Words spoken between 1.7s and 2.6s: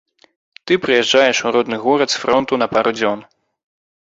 горад з фронту